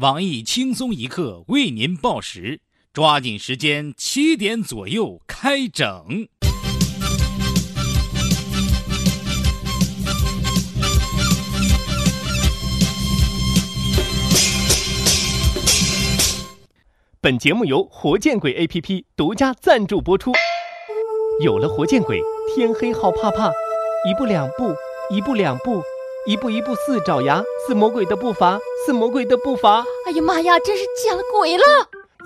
[0.00, 6.26] 网易轻松一刻为您报时，抓紧时间，七点左右开整。
[17.20, 20.32] 本节目由活见鬼 APP 独家赞助播出。
[21.44, 22.22] 有了活见鬼，
[22.56, 23.50] 天黑好怕怕，
[24.08, 24.74] 一步两步，
[25.14, 25.82] 一步两步，
[26.26, 29.82] 一步一步似爪牙，似魔鬼的步伐，似魔鬼的步伐。
[30.06, 31.64] 哎呀妈呀，真是见了鬼了！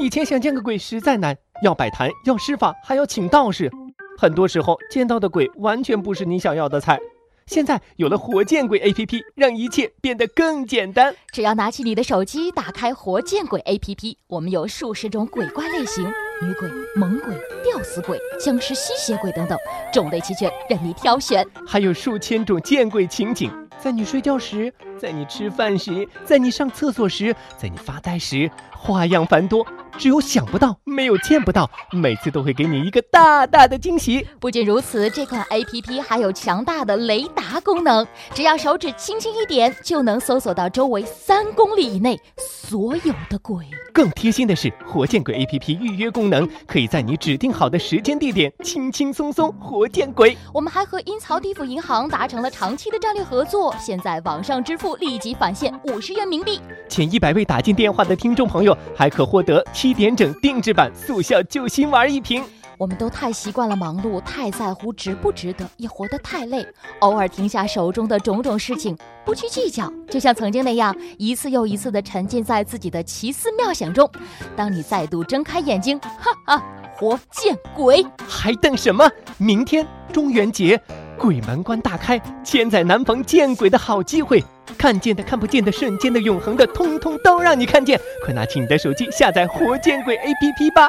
[0.00, 3.70] 以前想见个鬼实在难，要摆坛，要施法，还要请道士。
[4.18, 6.98] 很多时候见到的鬼完全不是你想要的菜。
[7.46, 11.14] 现在有了活见鬼 APP，让一切变得更简单。
[11.30, 16.04] 只要拿起你的手机，打开活见鬼 APP，我们有数十种鬼怪类型，
[16.42, 19.58] 女鬼、猛鬼、吊死鬼、僵尸、吸血鬼等等，
[19.92, 21.46] 种类齐全，任你挑选。
[21.66, 29.66] 还有数千种见鬼情景，在你睡觉时，在你吃饭时，在你上厕所时，在你发呆时，花样繁多。
[29.96, 34.26] 只有想不到，没有见不到，每次都会给你一个大大的惊喜。
[34.40, 43.64] 不仅如此，这款 APP 还有强大的雷达功能，只要手指轻轻一点，就能搜索到周围三公里以内所有的鬼。
[43.92, 50.36] 更贴心的是，活见鬼 APP 预约功能，可以在你指定好的时间地点，轻轻松松活见鬼。
[50.52, 56.60] 我们还和阴曹地府银行达成了长期的战略合作，现在网上支付立即返现五十元冥币。
[56.88, 62.42] 前一百位打进电话的听众朋友，还可获得七点整定制版速效救心丸一瓶。
[62.78, 66.66] 我们都太习惯了忙碌，太在乎值不值得，也活得太累。
[67.00, 68.96] 偶尔停下手中的种种事情，
[69.26, 74.10] 不去计较，就像曾经那样，一次又一次地沉浸在自己的奇思妙想中。
[74.56, 76.64] 当你再度睁开眼睛，哈哈，
[76.96, 78.02] 活见鬼！
[78.26, 79.06] 还等什么？
[79.36, 80.80] 明天中元节，
[81.24, 84.44] 鬼门关大开，千载难逢见鬼的好机会。
[84.76, 87.98] 看见的、看不见的、瞬间的、永恒的，通通都让你看见。
[88.22, 90.86] 快拿起你的手机，下载活见鬼 APP 吧。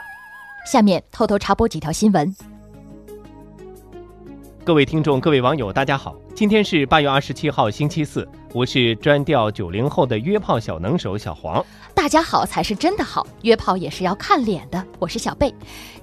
[0.69, 2.35] 下面偷偷插播几条新闻。
[4.65, 11.65] 各位听众、各位网友，大家好，今天是八月二十七号，星期四，我是专调九零后的约炮小能手小黄。
[12.05, 14.85] 大家好才是真的好，约炮也是要看脸的。
[14.99, 15.51] 我是小贝，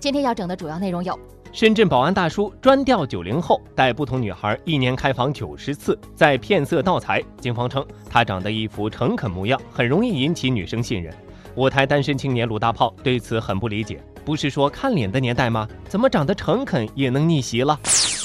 [0.01, 1.17] 今天要整的主要内容有：
[1.53, 7.23] 深圳保安大叔专钓九零后，带不同女孩一年开房九十次，在骗色盗财。
[7.41, 11.15] 警方称他长得一副诚恳模样，很容易引起女生信任。
[11.55, 15.69] 我台单身青年鲁大炮对此很不理解，不是说看脸的年代吗？
[15.89, 17.79] 怎么长得诚恳也能逆袭了？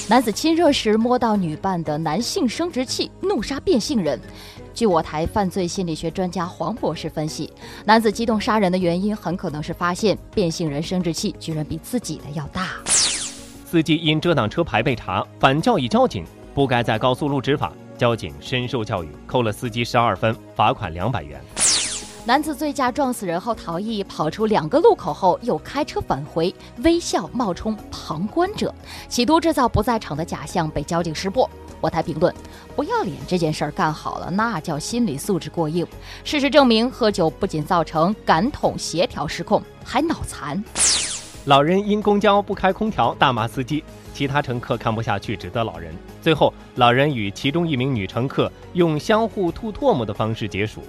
[0.08, 4.18] 男子亲热时摸到女伴的男性生殖器，怒杀变性人。
[4.78, 7.52] 据我台犯罪心理学专家黄博士分析，
[7.84, 12.68] 男子激动杀人的原因很可能是发现变性人生殖器居然比自己的要大。
[13.66, 16.24] 司机因遮挡车牌被查，反教育交警
[16.54, 21.42] 不该在高速路执法，交警深受教育，扣了司机十二分，罚款两百元。
[22.24, 28.72] 男子醉驾撞死人后逃逸，跑出两个路口后又开车返回，微笑冒充旁观者，
[29.08, 31.50] 企图制造不在场的假象，被交警识破。
[31.80, 32.34] 我台评论：
[32.74, 35.86] 不要脸这件事儿干好了，那叫心理素质过硬。
[36.24, 40.62] 事实证明，喝酒不仅造成感统协调失控，还脑残。
[41.44, 45.94] 老人因公交不开空调大骂司机，其他乘客看不下去，指责老人。
[46.20, 50.82] 最后，老人与其中一名女乘客用相互吐唾沫的方式结束。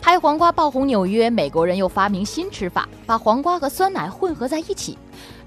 [0.00, 4.96] 拍黄瓜爆红纽约，美国人又发明新吃法，把黄瓜和酸奶混合在一起。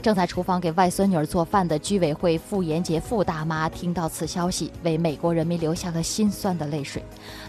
[0.02, 7.04] 正在厨房给外孙女儿做饭的居委会傅延杰傅大妈听到此消息，为美国人民流下了心酸的泪水。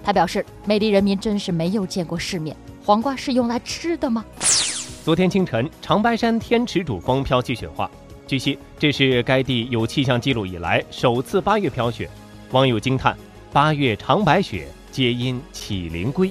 [0.05, 2.55] 她表示：“美丽人民真是没有见过世面，
[2.85, 4.25] 黄瓜是用来吃的吗？”
[5.03, 7.91] 昨天清晨，长白山天池主峰飘起雪花，
[8.27, 12.09] 据悉这是该地有气象记录以来首次八月飘雪，
[12.51, 13.17] 网友惊叹
[13.51, 16.31] ：“八月长白雪，皆因启灵归。”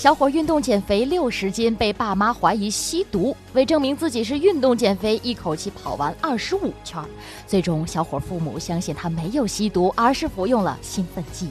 [0.00, 3.36] 小伙运动减肥六十斤，被爸妈怀疑吸毒。
[3.52, 6.98] 为证明自己是运动减肥，一口气跑完二十五圈。
[7.46, 11.50] 最终，小伙父母相信他没有吸毒，而是服用了兴奋剂。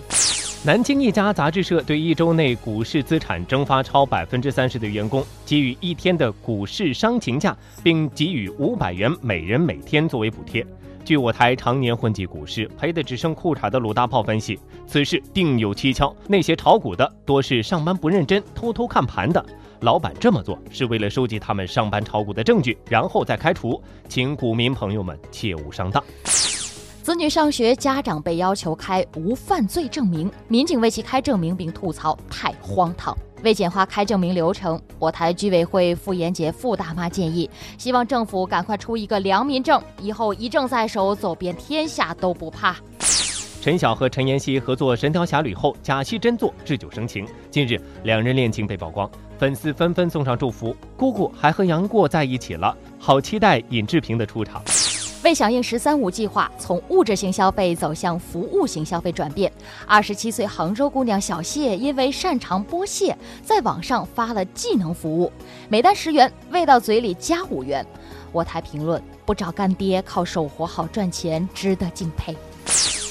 [0.63, 10.65] 南京一家杂志社对一周内股市资产蒸发超百分之三十的员工给予一天的股市伤情假，并给予五百元每人每天作为补贴。
[11.09, 16.15] 据我台常年混迹股市赔得只剩裤衩的鲁大炮分析，此事定有蹊跷。
[16.27, 19.43] 那些炒股的多是上班不认真、偷偷看盘的，
[19.79, 23.81] 老板这么做是为了收集他们上班炒股的证据，然后再开除。
[24.07, 26.03] 请股民朋友们切勿上当。
[27.01, 33.17] 子女上学，家长被要求开无犯罪证明，民警为其开证明并吐槽太荒唐。
[33.43, 42.75] 为简化开证明流程，我台居委会傅延杰傅大妈建议，希望政府赶快出一个良民证，以后一证在手，走遍天下都不怕。
[43.61, 47.27] 陈晓和陈妍希合作《神雕侠侣》后，假戏真做，日久生情。
[47.51, 50.75] 近日，两人恋情被曝光，粉丝纷纷送上祝福。
[50.95, 54.63] 姑姑还和杨过在一起了，好期待尹志平的出场。
[55.21, 59.51] 为响应“十三五”计划，从物质型消费走向服务型消费转变，
[59.85, 65.29] 二十七岁杭州姑娘小谢因为擅长剥蟹，在网上发了技能服务，
[65.67, 67.85] 每单十元，喂到嘴里加五元。
[68.31, 72.33] 我台评论：不找干爹，靠手活好赚钱，值得敬佩。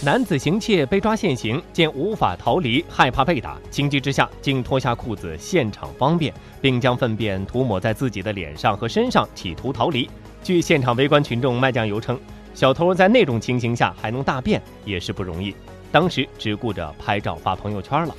[0.03, 10.09] 男子行窃被抓现行，见无法逃离，害怕被打，情急之下竟脱下裤子现场方便，并将粪便涂抹在自己的脸上和身上，企图逃离。
[10.43, 12.19] 据现场围观群众卖酱油称，
[12.55, 15.55] 小偷在那种情形下还能大便也是不容易，
[15.93, 18.15] 当时只顾着拍照发朋友圈了。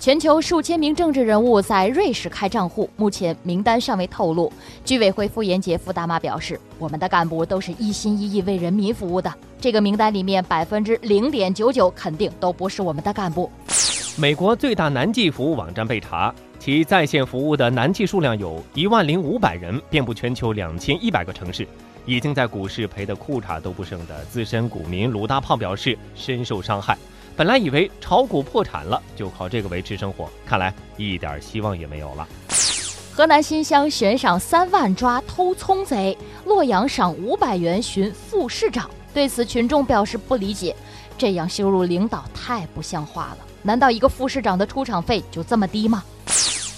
[0.00, 4.52] 全球数千名政治人物在瑞士开账户，目前名单尚未透露。
[4.84, 9.32] 居委会副研杰夫大妈表示：“我们的干部都是一心一意为人民服务的。
[9.60, 13.48] 这个名单里面百分之零点九九肯定都不是我们的干部。”
[14.16, 21.66] 美国最大男妓服务网站被查，其在线服务的男妓数量有一万零五百人，遍布全球两千一百个城市。
[22.04, 26.98] 已经在股市赔得裤衩都不剩的资深股民鲁大炮表示深受伤害。
[27.34, 32.28] 本来以为炒股破产了，就靠这个维持生活，看来一点希望也没有了。
[33.14, 38.90] 河南新乡悬赏三万抓偷葱贼，洛阳赏五百元寻副市长。
[39.12, 40.74] 对此，群众表示不理解，
[41.18, 43.38] 这样羞辱领导太不像话了。
[43.62, 46.02] 难道一个副市长的出场费就这么低吗？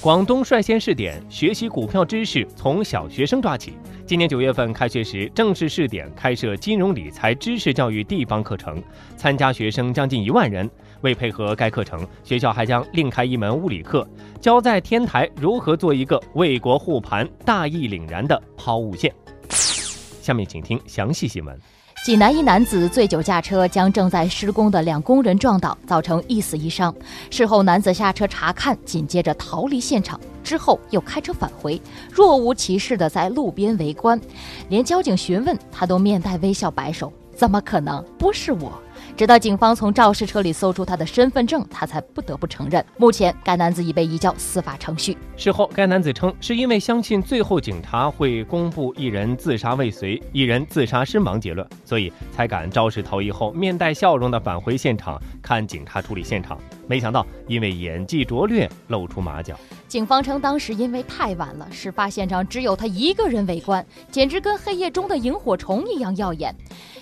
[0.01, 3.73] 广东率先试点学习股票知识，从小学生抓起。
[4.07, 8.83] 今年九月份开学时，正式试点开设金融理财知识教育地方课程，
[9.17, 10.71] 参加学生将近一万人。
[11.01, 14.07] 为配合该课程，学校还将另开一门物理课，
[14.43, 19.11] 教在天台如何做一个为国护盘、大义凛然的抛物线。
[19.49, 21.59] 下面请听详细新闻。
[22.05, 26.95] 济南一男子醉酒驾车，将正在施工的两工人撞倒，造成一死一伤。
[27.31, 31.81] 事后，男子下车查看，紧接着逃离现场，之后又开车返回，
[32.12, 34.21] 若无其事的在路边围观，
[34.69, 38.05] 连交警询问他都面带微笑摆手：“怎么可能？
[38.19, 38.71] 不是我。”
[39.16, 42.84] 直到警方从肇事车里搜出他的身份证，他才不得不承认。
[42.96, 45.16] 目前，该男子已被移交司法程序。
[45.37, 56.58] 事后，该男子称是因为相信最后警察会公布一人自杀未遂、一人自杀身亡结论，所以才敢肇事逃逸后面带笑容的返回现场看警察处理现场。
[56.88, 59.56] 没想到，因为演技拙劣，露出马脚。
[59.94, 66.52] 警方称，当时因为太晚了，事发现场只有他一个人围观，简直跟黑夜中的萤火虫一样耀眼。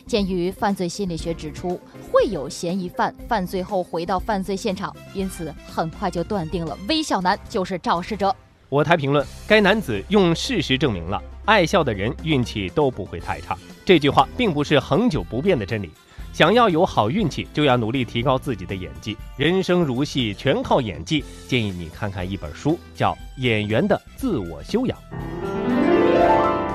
[0.07, 1.81] 鉴于犯罪心理学指出
[2.11, 8.37] 会有嫌疑犯犯罪后回到犯罪现场，因此很快就断定了微笑男就是肇事者。
[8.69, 13.57] 我台评论：该男子用事实证明了爱笑的人运气都不会太差。
[13.87, 15.91] 这句话并不是恒久不变的真理。
[16.33, 19.17] 想要有好运气，就要努力提高自己的演技。
[19.37, 21.23] 人生如戏，全靠演技。
[21.47, 24.99] 建议你看看一本书，叫《演员的自我修养》。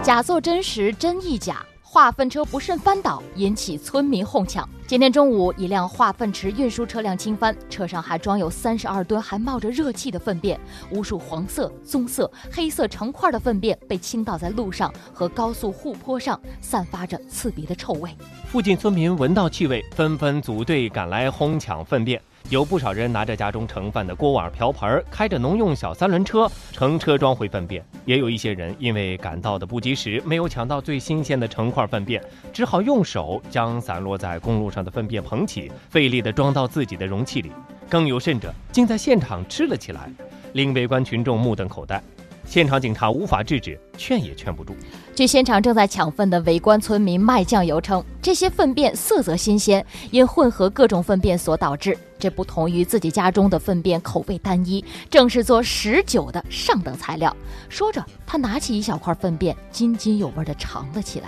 [0.03, 1.65] 假作真实，真亦假。
[1.89, 4.67] 化粪车不慎翻倒，引起村民哄抢。
[4.85, 10.59] 今天中午，一辆化粪池运输车辆倾翻，车上还装有三十二吨还冒着热气的粪便，
[10.91, 18.13] 无数黄色、棕色、黑色成块的粪便被倾倒在路上和高速护坡上，散发着刺鼻的臭味。
[18.47, 22.21] 附近村民闻到气味，纷纷组队赶来哄抢粪便。
[22.49, 32.23] 有不少人拿着家中盛饭的锅碗瓢盆，开着农用小三轮车，乘车装回粪便；也有一些人因为赶到的不及时，没有抢到最新鲜的成块粪便，
[32.53, 37.51] 只好用手将散落在公路上的粪便捧起，费力地装到自己的容器里。
[37.89, 40.09] 更有甚者，竟在现场吃了起来，
[40.53, 42.01] 令围观群众目瞪口呆。
[42.47, 44.73] 现场警察无法制止，劝也劝不住。
[45.13, 51.95] 据现场正在抢粪的围观村民卖酱油称，这些粪便色泽新鲜，因混合各种粪便所导致。
[52.17, 57.35] 这不同于自己家中的粪便口味单一，正是做屎酒的上等材料。
[57.67, 61.27] 说着，他拿起一小块粪便，津津有味地尝了起来。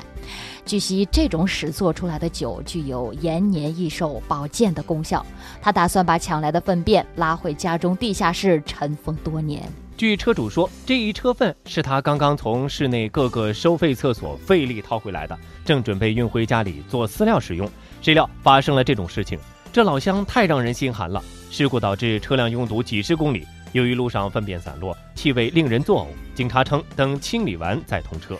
[0.65, 5.23] 据悉，这种屎做出来的酒具有延年益寿、保健的功效。
[5.61, 9.61] 他打算把抢来的粪便拉回家中地下室尘封多年。
[9.99, 17.69] 据车主说，这一车粪是他刚刚从市内各个收费厕所费力掏回来的，正准备运回家里做饲料使用，
[18.01, 19.37] 谁料发生了这种事情，
[19.73, 21.21] 这老乡太让人心寒了。
[21.51, 26.07] 事故导致车辆拥堵几十公里，由于路上粪便散落，气味令人作呕。
[26.33, 28.39] 警察称，等清理完再通车。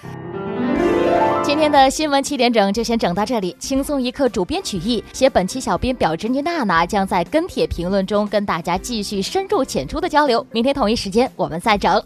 [1.50, 3.56] 今天的新闻七点整就先整到这里。
[3.58, 10.46] 轻松一刻主编曲艺，写本期小编表侄女娜娜将在跟帖评论中跟大家继续深入浅出的交流。
[10.51, 12.00] 明天同一时间我们再整。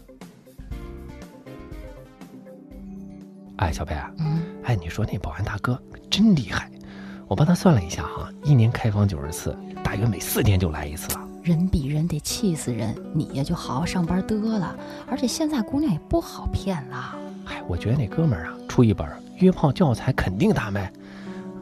[3.56, 5.78] 哎，小贝啊，嗯，哎，你说那保安大哥
[6.10, 6.70] 真厉害，
[7.28, 11.20] 我帮他算了一下哈，一年开房九十次，大约每四天就来一次啊。
[11.42, 14.74] 人比人得气死人，你呀就好好上班得了。
[15.06, 17.14] 而且现在姑娘也不好骗了。
[17.44, 20.92] 哎，我觉得那哥们儿啊，出一本约炮教材肯定大卖。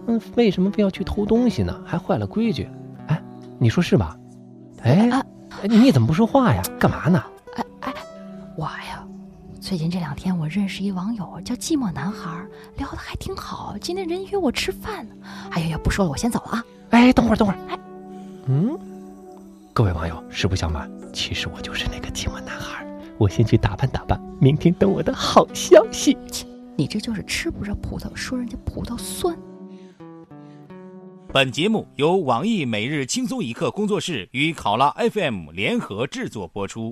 [0.06, 1.78] 嗯，为什么非要去偷东西呢？
[1.84, 2.66] 还坏了规矩。
[3.06, 3.22] 哎，
[3.58, 4.16] 你说是吧？
[4.82, 5.22] 哎，
[5.64, 6.62] 你怎么不说话呀？
[6.80, 7.22] 干嘛呢？
[7.56, 7.94] 哎哎，
[8.56, 9.04] 我呀，
[9.60, 12.30] 最近这两天我认识一网友叫寂寞男孩，
[12.78, 13.76] 聊得还挺好。
[13.78, 15.14] 今天人约我吃饭呢。
[15.50, 16.64] 哎呀呀，不说了，我先走了啊。
[16.92, 17.58] 哎，等会儿等会儿。
[17.68, 17.78] 哎，
[18.46, 18.78] 嗯。
[19.74, 22.86] 各位网友，实不相瞒，其实我就是那个寂寞男孩。
[23.18, 26.16] 我先去打扮打扮，明天等我的好消息。
[26.76, 29.36] 你这就是吃不着葡萄说人家葡萄酸。
[31.32, 36.90] 本节目由网易每日轻松一刻工作室与考拉 FM 联合制作播出。